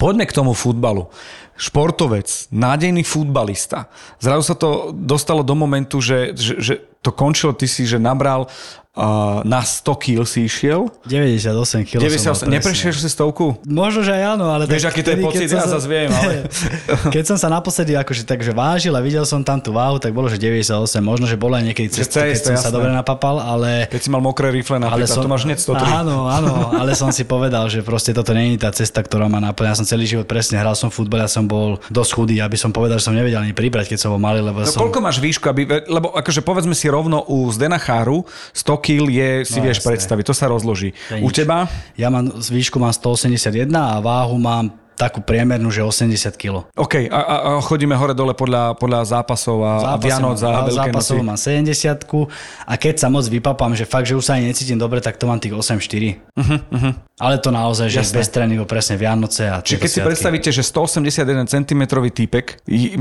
[0.01, 1.05] Poďme k tomu futbalu
[1.53, 3.85] športovec, nádejný futbalista.
[4.17, 6.73] Zrazu sa to dostalo do momentu, že, že, že
[7.05, 8.49] to končilo, ty si, že nabral
[8.93, 10.85] Uh, na 100 kg si išiel.
[11.09, 12.45] 98 kg 98.
[12.45, 13.57] Neprešiel si stovku?
[13.65, 14.69] Možno, že aj áno, ale...
[14.69, 15.81] Vieš, aký to je pocit, ja sa...
[15.81, 16.45] zase viem, ale...
[17.17, 20.29] keď som sa naposledy akože takže vážil a videl som tam tú váhu, tak bolo,
[20.29, 21.01] že 98.
[21.01, 22.61] Možno, že bolo aj niekedy cez, keď som jasné.
[22.61, 23.89] sa dobre napapal, ale...
[23.89, 25.25] Keď si mal mokré rifle napríklad, som...
[25.25, 25.89] to máš hneď 103.
[26.05, 29.41] Áno, áno, ale som si povedal, že proste toto nie je tá cesta, ktorá ma
[29.41, 29.73] naplňa.
[29.73, 32.69] Ja som celý život presne hral som futbal, ja som bol dosť chudý, aby som
[32.69, 34.85] povedal, že som nevedel ani pribrať, keď som bol malý, lebo no, som...
[34.85, 38.21] koľko máš výšku, aby, lebo akože povedzme si rovno u Zdena Cháru,
[38.53, 39.95] 100 kg je, si vieš jasne.
[39.95, 40.91] predstaviť, to sa rozloží.
[41.23, 41.71] U teba?
[41.95, 46.69] Ja mám, výšku mám 181 a váhu mám takú priemernú, že 80 kg.
[46.77, 51.27] OK, a, a, chodíme hore-dole podľa, podľa zápasov a, a Vianoc a Veľké zápasov noci.
[51.27, 55.01] mám 70 a keď sa moc vypapám, že fakt, že už sa ani necítim dobre,
[55.01, 56.21] tak to mám tých 8,4.
[56.37, 56.93] Uh-huh, uh-huh.
[57.19, 58.15] Ale to naozaj, že Jasné.
[58.21, 61.81] bez tréningu presne Vianoce a Čiže keď si predstavíte, že 181 cm
[62.13, 62.45] týpek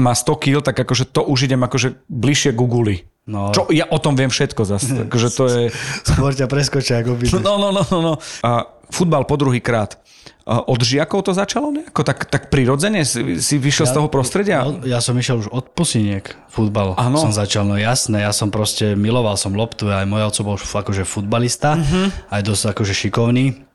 [0.00, 3.12] má 100 kg, tak akože to už idem akože bližšie ku guli.
[3.22, 3.54] No.
[3.54, 5.62] Čo, ja o tom viem všetko zase, akože to je...
[6.02, 7.24] Skôr ťa preskočia, ako by...
[7.46, 8.14] No, no, no, no, no.
[8.42, 9.96] A futbal po druhý krát.
[10.42, 13.06] A Od žiakov to začalo nejako tak, tak prirodzene?
[13.06, 14.66] Si, si vyšiel z toho prostredia?
[14.66, 16.98] No, ja som išiel už od pusiniek futbal.
[16.98, 17.14] Áno.
[17.14, 21.06] Som začal, no jasné, ja som proste miloval som loptu, aj môj oco bol akože
[21.06, 22.26] futbalista, Mhm.
[22.35, 23.70] aj dosť akože šikovný.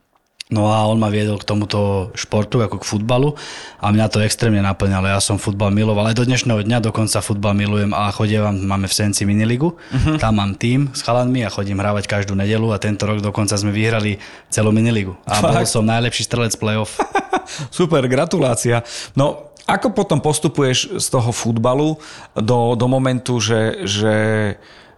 [0.48, 3.36] No a on ma viedol k tomuto športu, ako k futbalu
[3.76, 5.04] a mňa to extrémne naplňalo.
[5.04, 8.96] Ja som futbal miloval, aj do dnešného dňa dokonca futbal milujem a chodievam, máme v
[8.96, 10.16] Senci miniligu, Mhm.
[10.16, 13.76] tam mám tým s chalanmi a chodím hrávať každú nedelu a tento rok dokonca sme
[13.76, 14.16] vyhrali
[14.48, 15.20] celú miniligu.
[15.28, 16.96] A bol som najlepší strelec playoff.
[17.68, 18.80] Super, gratulácia.
[19.12, 22.00] No, ako potom postupuješ z toho futbalu
[22.32, 24.14] do, do momentu, že, že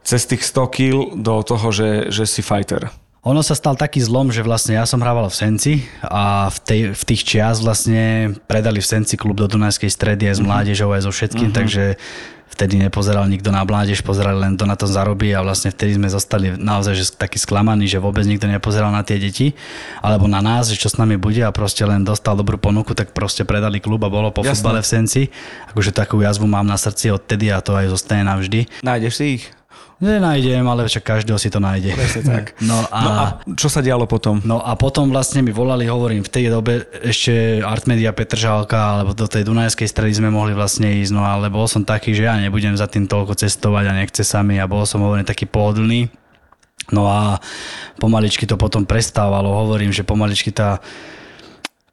[0.06, 2.86] cez tých 100 kg do toho, že, že si fighter?
[3.20, 6.80] Ono sa stal taký zlom, že vlastne ja som hrával v Senci a v, tej,
[6.96, 11.04] v tých čias vlastne predali v Senci klub do Dunajskej stredy aj s mládežou, aj
[11.04, 12.00] so všetkým, takže
[12.48, 16.08] vtedy nepozeral nikto na mládež, pozerali len to na to zarobí a vlastne vtedy sme
[16.08, 19.52] zostali naozaj že takí sklamaní, že vôbec nikto nepozeral na tie deti
[20.00, 23.12] alebo na nás, že čo s nami bude a proste len dostal dobrú ponuku, tak
[23.12, 24.56] proste predali klub a bolo po Jasné.
[24.56, 25.22] futbale v Senci.
[25.68, 28.80] Akože takú jazvu mám na srdci odtedy a to aj zostane navždy.
[28.80, 29.44] Nájdeš si ich?
[30.00, 31.92] Nenájdem, ale však každého si to nájde.
[32.24, 32.56] tak.
[32.64, 33.00] No a...
[33.04, 34.40] No a čo sa dialo potom?
[34.48, 39.28] No a potom vlastne mi volali, hovorím, v tej dobe ešte Artmedia Petržálka, alebo do
[39.28, 42.72] tej Dunajskej stredy sme mohli vlastne ísť, no ale bol som taký, že ja nebudem
[42.80, 46.08] za tým toľko cestovať a nechce sa mi a bol som hovorím taký pohodlný.
[46.88, 47.36] No a
[48.00, 50.80] pomaličky to potom prestávalo, hovorím, že pomaličky tá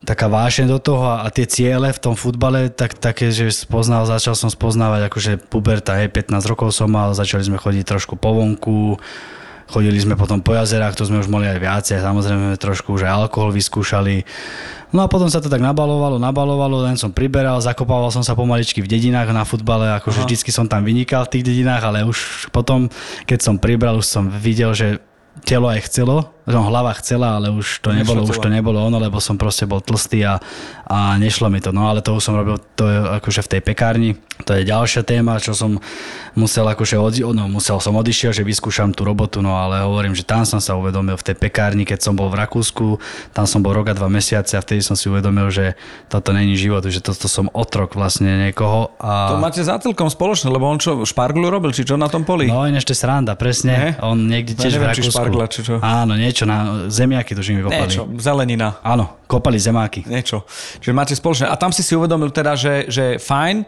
[0.06, 4.06] taká vášeň do toho a, a tie ciele v tom futbale, tak, také, že spoznal,
[4.06, 8.38] začal som spoznávať akože puberta, hej, 15 rokov som mal, začali sme chodiť trošku po
[8.38, 9.02] vonku,
[9.68, 13.26] chodili sme potom po jazerách, to sme už mohli aj viacej, samozrejme trošku už aj
[13.26, 14.22] alkohol vyskúšali.
[14.96, 18.80] No a potom sa to tak nabalovalo, nabalovalo, len som priberal, zakopával som sa pomaličky
[18.80, 22.88] v dedinách na futbale, akože vždycky som tam vynikal v tých dedinách, ale už potom,
[23.28, 25.04] keď som pribral, už som videl, že
[25.48, 29.24] telo aj chcelo, no, hlava chcela, ale už to nebolo, už to nebolo ono, lebo
[29.24, 30.44] som proste bol tlstý a,
[30.84, 31.72] a nešlo mi to.
[31.72, 32.84] No ale to už som robil to
[33.24, 34.12] akože v tej pekárni.
[34.46, 35.82] To je ďalšia téma, čo som
[36.38, 40.22] musel akože odi- no, musel som odišiel, že vyskúšam tú robotu, no ale hovorím, že
[40.22, 43.02] tam som sa uvedomil v tej pekárni, keď som bol v Rakúsku,
[43.34, 45.74] tam som bol rok a dva mesiace a vtedy som si uvedomil, že
[46.06, 48.94] toto není život, že toto som otrok vlastne niekoho.
[49.02, 49.34] A...
[49.34, 52.46] To máte za celkom spoločné, lebo on čo, šparglu robil, či čo na tom poli?
[52.46, 53.74] No to je sranda, presne.
[53.74, 53.90] Ne?
[54.06, 55.18] On niekde tiež v neviem, či Rakúsku.
[55.18, 55.74] špargla, či čo.
[55.82, 57.90] Áno, niečo na zemiaky tuším vykopali.
[57.90, 58.78] Niečo, zelenina.
[58.86, 60.06] Áno, kopali zemáky.
[60.06, 60.46] Niečo.
[60.80, 61.50] Čiže máte spoločné.
[61.50, 63.66] A tam si si uvedomil teda, že, že fajn,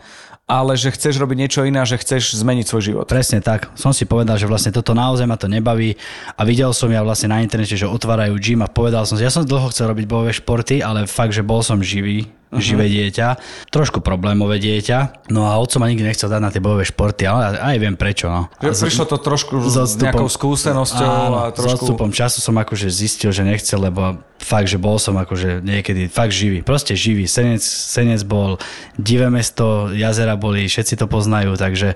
[0.50, 3.06] ale že chceš robiť niečo iné že chceš zmeniť svoj život.
[3.06, 3.70] Presne tak.
[3.78, 5.94] Som si povedal, že vlastne toto naozaj ma to nebaví
[6.34, 9.30] a videl som ja vlastne na internete, že otvárajú gym a povedal som si, ja
[9.30, 12.62] som dlho chcel robiť bojové športy, ale fakt, že bol som živý, uh-huh.
[12.62, 13.38] živé dieťa,
[13.70, 17.62] trošku problémové dieťa, no a otco ma nikdy nechcel dať na tie bojové športy, ale
[17.62, 18.26] aj viem prečo.
[18.30, 18.50] No.
[18.58, 21.86] Že prišlo to trošku s s odstupom- nejakou skúsenosťou Áno, a S trošku...
[21.86, 26.34] odstupom času som akože zistil, že nechcel, lebo fakt, že bol som akože niekedy fakt
[26.34, 26.66] živý.
[26.66, 27.30] Proste živý.
[27.30, 28.58] Senec, Senec bol
[28.98, 31.94] divé mesto, jazera boli, všetci to poznajú, takže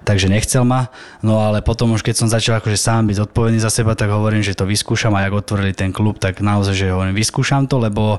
[0.00, 0.88] takže nechcel ma.
[1.20, 4.40] No ale potom už keď som začal akože sám byť zodpovedný za seba, tak hovorím,
[4.40, 8.16] že to vyskúšam a jak otvorili ten klub, tak naozaj, že hovorím, vyskúšam to, lebo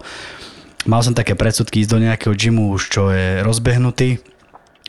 [0.86, 4.22] mal som také predsudky ísť do nejakého gymu už, čo je rozbehnutý,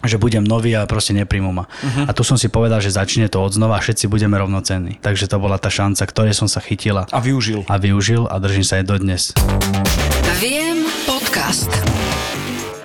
[0.02, 1.70] že budem nový a proste nepríjmu ma.
[1.70, 2.10] Uh-huh.
[2.10, 4.98] A tu som si povedal, že začne to od znova a všetci budeme rovnocenní.
[4.98, 7.62] Takže to bola tá šanca, ktorej som sa chytila A využil.
[7.70, 9.22] a využil a držím sa aj dodnes.
[10.42, 11.70] Viem podcast.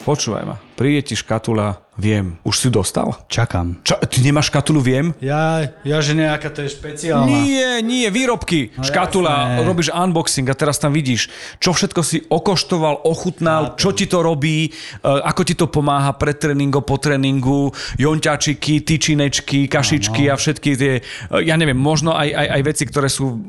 [0.07, 0.55] Počúvaj ma.
[0.79, 2.39] Príde ti škatula, viem.
[2.47, 3.11] Už si ju dostal?
[3.27, 3.83] Čakám.
[3.83, 5.11] Čo, ty nemáš škatulu, viem?
[5.19, 7.27] Ja, ja že nejaká to je špeciálna.
[7.27, 8.71] Nie, nie, výrobky.
[8.79, 9.67] No Škatula, jasné.
[9.67, 11.27] robíš unboxing a teraz tam vidíš,
[11.59, 16.39] čo všetko si okoštoval, ochutnal, čo ti to robí, e, ako ti to pomáha pred
[16.39, 22.47] tréningom, po tréningu, jonťačiky, tyčinečky, kašičky a všetky tie, e, ja neviem, možno aj, aj,
[22.55, 23.43] aj veci, ktoré sú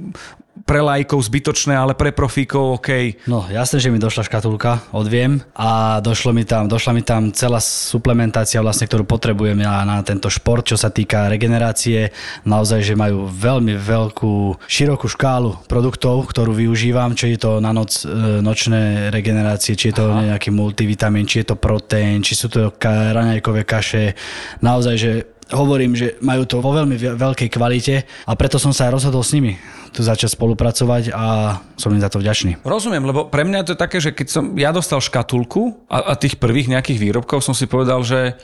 [0.65, 3.21] pre lajkov zbytočné, ale pre profíkov OK.
[3.31, 7.61] No jasné, že mi došla škatulka, odviem a došlo mi tam, došla mi tam celá
[7.63, 12.11] suplementácia vlastne, ktorú potrebujem ja na tento šport, čo sa týka regenerácie.
[12.49, 18.03] Naozaj, že majú veľmi veľkú, širokú škálu produktov, ktorú využívam, či je to na noc,
[18.03, 20.35] e, nočné regenerácie, či je to Aha.
[20.35, 24.15] nejaký multivitamín, či je to proteín, či sú to raňajkové kaše.
[24.63, 29.01] Naozaj, že hovorím, že majú to vo veľmi veľkej kvalite a preto som sa aj
[29.01, 29.57] rozhodol s nimi
[29.91, 32.61] tu začať spolupracovať a som im za to vďačný.
[32.65, 36.19] Rozumiem, lebo pre mňa to je také, že keď som ja dostal škatulku a, a
[36.19, 38.37] tých prvých nejakých výrobkov som si povedal, že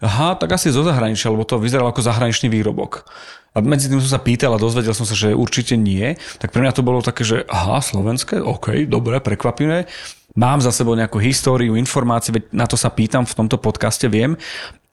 [0.00, 3.08] aha, tak asi zo zahraničia, lebo to vyzeralo ako zahraničný výrobok.
[3.56, 6.12] A medzi tým som sa pýtal a dozvedel som sa, že určite nie.
[6.36, 9.88] Tak pre mňa to bolo také, že aha, slovenské, OK, dobre, prekvapivé.
[10.36, 14.36] Mám za sebou nejakú históriu, informácie, veď na to sa pýtam v tomto podcaste, viem.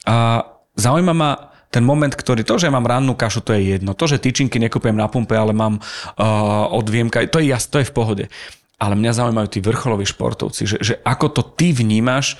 [0.08, 0.48] A
[0.80, 3.98] zaujíma ma ten moment, ktorý, to, že mám rannú kašu, to je jedno.
[3.98, 6.86] To, že tyčinky nekupujem na pumpe, ale mám uh, od
[7.26, 8.24] to je to je v pohode.
[8.78, 12.38] Ale mňa zaujímajú tí vrcholoví športovci, že, že ako to ty vnímaš,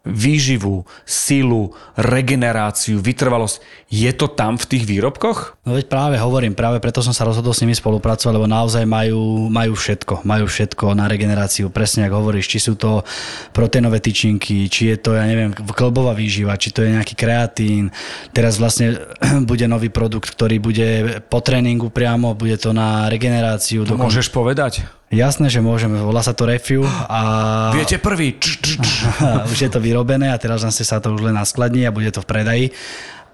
[0.00, 3.60] výživu, silu, regeneráciu, vytrvalosť.
[3.88, 5.60] Je to tam v tých výrobkoch?
[5.64, 9.48] No veď práve hovorím, práve preto som sa rozhodol s nimi spolupracovať, lebo naozaj majú,
[9.52, 10.24] majú všetko.
[10.24, 11.72] Majú všetko na regeneráciu.
[11.72, 13.04] Presne ako hovoríš, či sú to
[13.52, 17.92] proteínové tyčinky, či je to, ja neviem, klbová výživa, či to je nejaký kreatín.
[18.32, 18.96] Teraz vlastne
[19.50, 20.88] bude nový produkt, ktorý bude
[21.28, 23.88] po tréningu priamo, bude to na regeneráciu.
[23.88, 24.84] To môžeš povedať?
[25.10, 25.98] Jasné, že môžeme.
[25.98, 27.74] Volá sa to Refiu a...
[27.74, 28.38] Viete prvý.
[29.46, 32.22] už je to vyrobené a teraz zase sa to už len naskladní a bude to
[32.22, 32.66] v predaji.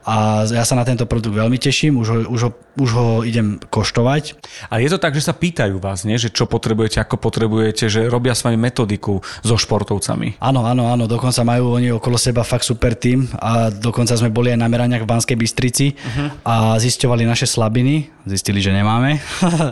[0.07, 3.57] A ja sa na tento produkt veľmi teším, už ho, už ho, už ho idem
[3.73, 4.37] koštovať.
[4.69, 6.21] A je to tak, že sa pýtajú vás, nie?
[6.21, 10.39] že čo potrebujete, ako potrebujete, že robia s vami metodiku so športovcami.
[10.41, 14.53] Áno, áno, áno, dokonca majú oni okolo seba fakt super tým a dokonca sme boli
[14.53, 16.45] aj na meraniach v Banskej Bystrici uh-huh.
[16.45, 19.17] a zisťovali naše slabiny, zistili, že nemáme.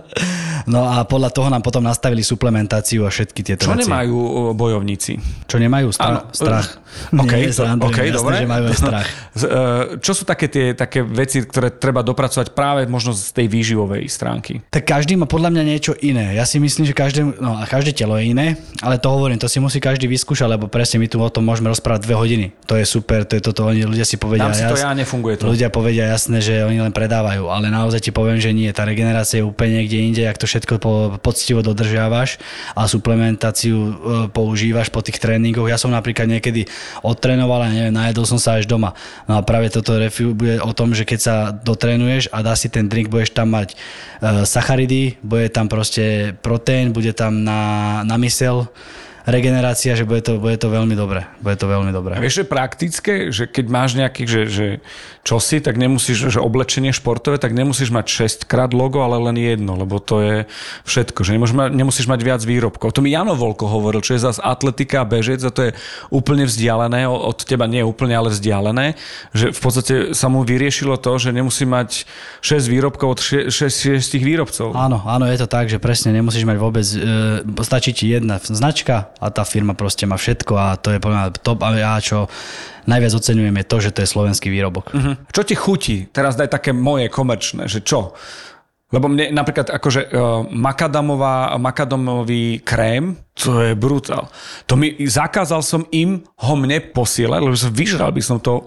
[0.73, 3.85] no a podľa toho nám potom nastavili suplementáciu a všetky tieto čo veci.
[3.85, 4.19] Čo nemajú
[4.57, 5.13] bojovníci?
[5.45, 5.93] Čo nemajú?
[5.93, 6.69] Stra- áno, strach.
[7.23, 8.35] OK, Nie, to, okay jasné, dobre.
[8.39, 9.09] že majú aj strach.
[9.35, 14.07] E, čo sú také tie také veci, ktoré treba dopracovať práve možno z tej výživovej
[14.07, 14.63] stránky?
[14.71, 16.39] Tak každý má podľa mňa niečo iné.
[16.39, 19.51] Ja si myslím, že každé, no, a každé telo je iné, ale to hovorím, to
[19.51, 22.47] si musí každý vyskúšať, lebo presne my tu o tom môžeme rozprávať dve hodiny.
[22.71, 24.47] To je super, to je toto, oni ľudia si povedia.
[24.47, 25.51] Dám si to ja, nefunguje to.
[25.51, 28.71] Ľudia povedia jasné, že oni len predávajú, ale naozaj ti poviem, že nie.
[28.71, 32.39] Tá regenerácia je úplne niekde inde, ak to všetko po, poctivo dodržiavaš
[32.79, 33.93] a suplementáciu e,
[34.31, 35.67] používaš po tých tréningoch.
[35.67, 36.71] Ja som napríklad niekedy
[37.03, 38.95] odtrénoval a neviem, najedol som sa až doma.
[39.27, 39.97] No a práve toto
[40.37, 43.75] bude o tom, že keď sa dotrenuješ a dá si ten drink, budeš tam mať
[43.75, 48.69] uh, sacharidy, bude tam proste proteín, bude tam na, na mysel
[49.25, 51.25] regenerácia, že bude to, bude to veľmi dobré.
[51.41, 52.13] Bude to veľmi dobré.
[52.17, 54.67] A vieš, že praktické, že keď máš nejaký, že, že
[55.25, 59.81] čosi, tak nemusíš, že oblečenie športové, tak nemusíš mať 6 krát logo, ale len jedno,
[59.81, 60.37] lebo to je
[60.85, 62.93] všetko, že nemusíš mať, nemusíš mať viac výrobkov.
[62.93, 65.77] To mi Jano Volko hovoril, čo je zase atletika a bežec a to je
[66.13, 69.01] úplne vzdialené, od teba nie úplne, ale vzdialené,
[69.33, 72.05] že v podstate sa mu vyriešilo to, že nemusí mať
[72.45, 74.77] 6 výrobkov od 6, 6 výrobcov.
[74.77, 79.14] Áno, áno, je to tak, že presne nemusíš mať vôbec, e, stačí ti jedna značka,
[79.21, 82.27] a tá firma proste má všetko a to je podľa top a ja čo
[82.89, 84.93] najviac oceňujem je to, že to je slovenský výrobok.
[84.93, 85.15] Uh-huh.
[85.33, 85.97] Čo ti chutí?
[86.13, 88.13] Teraz daj také moje komerčné, že čo?
[88.95, 94.31] Lebo mne napríklad akože uh, makadamová, makadamový krém, to je brutál.
[94.71, 98.63] To mi, zakázal som im ho mne posielať, lebo vyžral by som to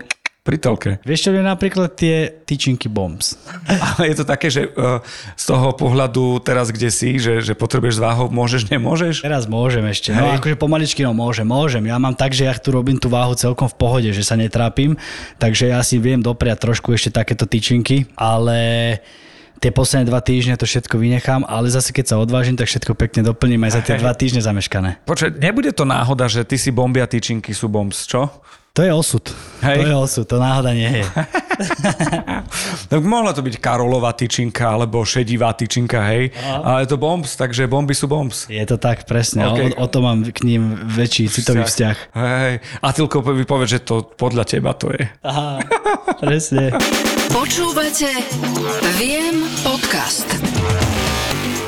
[0.48, 0.92] pri telke.
[1.04, 3.36] Vieš čo je napríklad tie tyčinky bombs?
[4.00, 5.04] Ale je to také, že uh,
[5.36, 9.28] z toho pohľadu teraz, kde si, že, že potrebuješ váhu, môžeš, nemôžeš?
[9.28, 10.16] Teraz môžem ešte.
[10.16, 11.84] No akože pomaličky, no môžem, môžem.
[11.84, 14.96] Ja mám tak, že ja tu robím tú váhu celkom v pohode, že sa netrápim,
[15.36, 19.04] takže ja si viem dopriať trošku ešte takéto tyčinky, ale
[19.60, 23.26] tie posledné dva týždne to všetko vynechám, ale zase keď sa odvážim, tak všetko pekne
[23.26, 25.04] doplním aj za tie dva týždne zameškané.
[25.04, 28.30] Počkaj, nebude to náhoda, že ty si bombia tyčinky sú bombs, čo?
[28.78, 29.26] To je osud.
[29.66, 29.82] Hej.
[29.82, 31.06] To je osud, to náhoda nie je.
[32.94, 36.30] tak mohla to byť Karolová tyčinka alebo šedivá tyčinka, hej.
[36.38, 36.62] Aha.
[36.62, 38.46] Ale je to bombs, takže bomby sú bombs.
[38.46, 39.50] Je to tak, presne.
[39.50, 39.74] Okay.
[39.74, 41.98] O, o to mám k ním väčší citový vzťah.
[42.22, 42.62] Hej.
[42.62, 45.10] A Tilko by povedať, že to podľa teba to je.
[45.26, 45.58] Aha,
[46.22, 46.70] presne.
[47.34, 48.14] Počúvate
[49.02, 50.30] Viem podcast.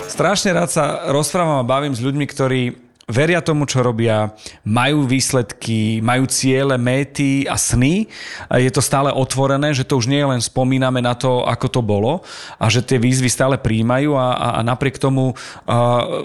[0.05, 5.97] Strašne rád sa rozprávam a bavím s ľuďmi, ktorí veria tomu, čo robia, majú výsledky,
[6.05, 8.05] majú ciele, méty a sny.
[8.53, 11.81] Je to stále otvorené, že to už nie je len spomíname na to, ako to
[11.81, 12.21] bolo
[12.61, 15.37] a že tie výzvy stále príjmajú a, a, a napriek tomu uh,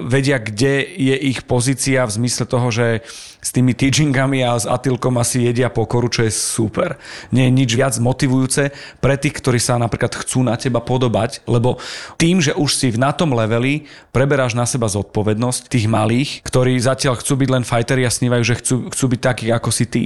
[0.05, 3.01] vedia, kde je ich pozícia v zmysle toho, že
[3.45, 6.97] s tými teachingami a s Atilkom asi jedia pokoru, čo je super.
[7.29, 8.73] Nie je nič viac motivujúce
[9.05, 11.77] pre tých, ktorí sa napríklad chcú na teba podobať, lebo
[12.17, 13.85] tým, že už si na tom leveli,
[14.17, 18.59] preberáš na seba zodpovednosť tých malých, ktorí zatiaľ chcú byť len fighteri a snívajú, že
[18.61, 20.05] chcú, chcú byť takí ako si ty.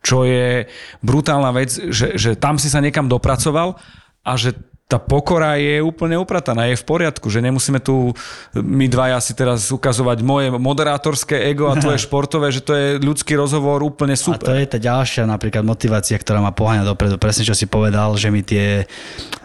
[0.00, 0.66] Čo je
[1.02, 3.76] brutálna vec, že, že tam si sa niekam dopracoval
[4.22, 4.54] a že
[4.88, 8.16] tá pokora je úplne uprataná, je v poriadku, že nemusíme tu
[8.56, 13.36] my dvaja si teraz ukazovať moje moderátorské ego a tvoje športové, že to je ľudský
[13.36, 14.48] rozhovor úplne super.
[14.48, 17.20] A to je tá ďalšia napríklad motivácia, ktorá ma poháňa dopredu.
[17.20, 18.88] Presne čo si povedal, že mi tie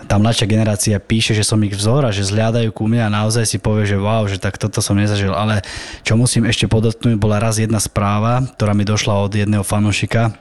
[0.07, 3.43] tá mladšia generácia píše, že som ich vzor a že zliadajú ku mne a naozaj
[3.43, 5.35] si povie, že wow, že tak toto som nezažil.
[5.35, 5.59] Ale
[6.07, 10.31] čo musím ešte podotknúť, bola raz jedna správa, ktorá mi došla od jedného fanúšika,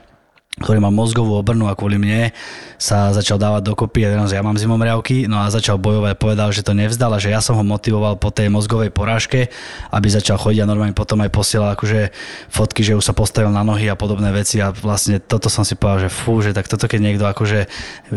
[0.53, 2.29] ktorý má mozgovú obrnu a kvôli mne
[2.77, 6.77] sa začal dávať dokopy a ja mám zimomriavky, no a začal bojovať, povedal, že to
[6.77, 9.49] nevzdal a že ja som ho motivoval po tej mozgovej porážke,
[9.89, 12.13] aby začal chodiť a normálne potom aj posielal akože
[12.53, 14.61] fotky, že už sa postavil na nohy a podobné veci.
[14.61, 17.65] A vlastne toto som si povedal, že fú, že tak toto keď niekto akože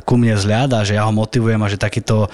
[0.05, 2.29] ku mne vzliada, že ja ho motivujem a že takýto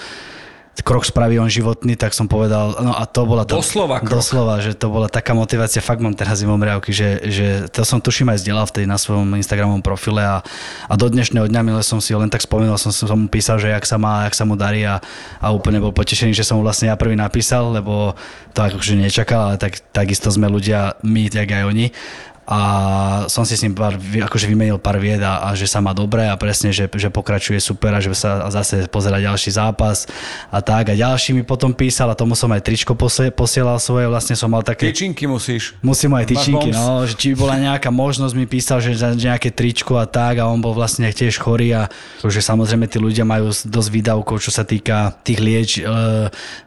[0.81, 3.45] krok spraví on životný, tak som povedal, no a to bola...
[3.45, 4.17] To, doslova krok.
[4.17, 8.33] Doslova, že to bola taká motivácia, fakt mám teraz zimomriavky, že, že to som tuším
[8.33, 10.41] aj zdieľal vtedy na svojom Instagramovom profile a,
[10.89, 13.69] a do dnešného dňa milé som si len tak spomenul, som, som mu písal, že
[13.69, 14.97] jak sa má, jak sa mu darí a,
[15.37, 18.17] a úplne bol potešený, že som mu vlastne ja prvý napísal, lebo
[18.57, 21.93] to akože nečakal, ale tak, takisto sme ľudia, my, tak aj oni
[22.43, 22.59] a
[23.31, 26.27] som si s ním pár, akože vymenil pár vied a, a že sa má dobre
[26.27, 30.11] a presne, že, že pokračuje super a že sa zase pozera ďalší zápas
[30.51, 32.99] a tak a ďalší mi potom písal a tomu som aj tričko
[33.31, 34.91] posielal svoje, vlastne som mal také...
[34.91, 35.79] Tyčinky musíš.
[35.79, 40.03] Musím aj tyčinky, no, že či bola nejaká možnosť, mi písal, že nejaké tričko a
[40.03, 41.87] tak a on bol vlastne tiež chorý a
[42.19, 45.87] že samozrejme tí ľudia majú dosť výdavkov, čo sa týka tých lieč, e,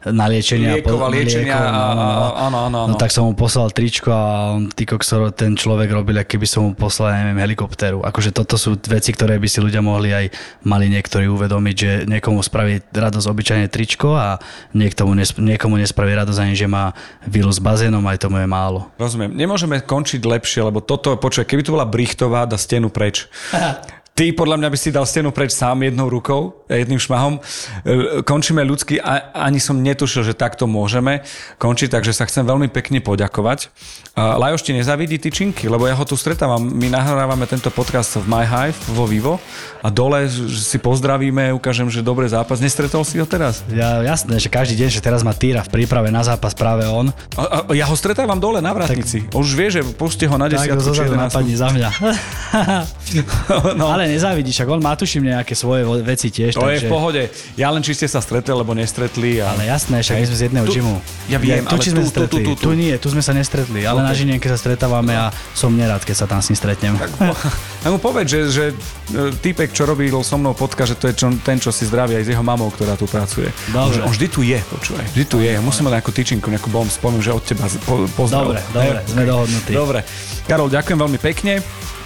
[0.09, 0.81] na liečenia.
[0.81, 2.17] Liekov a liečenia, liekov, no, no, no.
[2.33, 2.91] áno, áno, áno.
[2.91, 4.25] No tak som mu poslal tričko a
[4.57, 7.99] on, ty koksor, ten človek človek robil, keby som mu poslal, neviem, helikoptéru.
[7.99, 10.31] Akože toto sú veci, ktoré by si ľudia mohli aj
[10.63, 14.39] mali niektorí uvedomiť, že niekomu spraví radosť obyčajne tričko a
[14.71, 15.11] niekomu,
[15.43, 16.95] niekomu nespraví radosť ani, že má
[17.27, 18.87] vilu s bazénom, aj tomu je málo.
[18.95, 19.35] Rozumiem.
[19.35, 23.27] Nemôžeme končiť lepšie, lebo toto, počuj, keby to bola Brichtová, dá stenu preč.
[24.17, 27.37] Ty podľa mňa by si dal stenu preč sám jednou rukou, jedným šmahom.
[27.37, 31.21] E, končíme ľudsky a ani som netušil, že takto môžeme
[31.61, 33.69] končiť, takže sa chcem veľmi pekne poďakovať.
[34.17, 36.57] Lajoš ti nezavidí tyčinky, lebo ja ho tu stretávam.
[36.57, 39.37] My nahrávame tento podcast v My Hive vo Vivo
[39.85, 42.57] a dole si pozdravíme, ukážem, že dobrý zápas.
[42.57, 43.61] Nestretol si ho teraz?
[43.69, 47.13] Ja, jasné, že každý deň, že teraz má týra v príprave na zápas práve on.
[47.37, 49.29] A, a, ja ho stretávam dole na vratnici.
[49.29, 50.81] Tak, Už vie, že puste ho na desiatku.
[50.81, 51.89] Tak, napadni za mňa.
[53.77, 53.85] no.
[53.93, 56.55] Ale nezávidíš, ak on má tuším nejaké svoje veci tiež.
[56.55, 56.73] To takže...
[56.73, 57.21] je v pohode.
[57.59, 59.43] Ja len či ste sa stretli, alebo nestretli.
[59.43, 59.53] A...
[59.53, 60.95] Ale jasné, však my sme z jedného tu, gymu.
[61.27, 62.31] Ja viem, ja, tu, ale či sme tu, stretli.
[62.31, 62.67] Tu, tu, tu, tu.
[62.71, 64.07] tu nie, tu sme sa nestretli, ale okay.
[64.07, 66.93] na Žinienke sa stretávame a som nerád, keď sa tam s ním stretnem.
[66.97, 68.65] Tak, mu povedz, že, že
[69.11, 72.15] e, typek, čo robil so mnou podcast, že to je čo, ten, čo si zdraví
[72.15, 73.51] aj s jeho mamou, ktorá tu pracuje.
[73.71, 74.01] Dobre.
[74.03, 75.05] On, on vždy tu je, počúvaj.
[75.13, 75.51] Vždy tu je.
[75.55, 78.53] Ja musím mať nejakú tyčinku, nejakú bomb, spomínam, že od teba po, pozdrav.
[78.53, 79.71] Dobre, dobre, sme dohodnutí.
[79.73, 79.99] Dobre.
[80.47, 81.53] Karol, ďakujem veľmi pekne.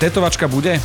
[0.02, 0.82] Tetovačka bude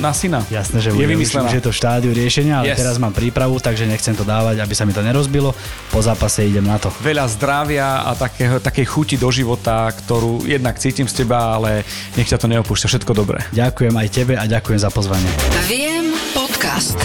[0.00, 0.40] na syna.
[0.48, 1.04] Jasné, že bude.
[1.04, 1.46] Je vymyslená.
[1.46, 2.80] Už, už je to v štádiu riešenia, ale yes.
[2.80, 5.52] teraz mám prípravu, takže nechcem to dávať, aby sa mi to nerozbilo.
[5.92, 6.88] Po zápase idem na to.
[7.04, 11.84] Veľa zdravia a takého, takej chuti do života, ktorú jednak cítim z teba, ale
[12.16, 12.88] nech ťa to neopúšťa.
[12.90, 13.44] Všetko dobré.
[13.52, 15.28] Ďakujem aj tebe a ďakujem za pozvanie.
[15.68, 16.98] Viem podcast.